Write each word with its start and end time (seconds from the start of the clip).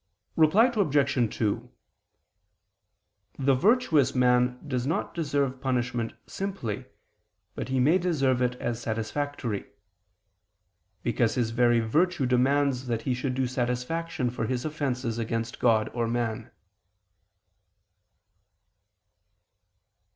Reply 0.35 0.65
Obj. 0.73 1.35
2: 1.37 1.71
The 3.37 3.53
virtuous 3.53 4.15
man 4.15 4.59
does 4.67 4.87
not 4.87 5.13
deserve 5.13 5.61
punishment 5.61 6.13
simply, 6.25 6.85
but 7.53 7.69
he 7.69 7.79
may 7.79 7.99
deserve 7.99 8.41
it 8.41 8.55
as 8.55 8.81
satisfactory: 8.81 9.67
because 11.03 11.35
his 11.35 11.51
very 11.51 11.81
virtue 11.81 12.25
demands 12.25 12.87
that 12.87 13.03
he 13.03 13.13
should 13.13 13.35
do 13.35 13.45
satisfaction 13.45 14.31
for 14.31 14.47
his 14.47 14.65
offenses 14.65 15.19
against 15.19 15.59
God 15.59 15.87
or 15.93 16.07
man. 16.07 16.49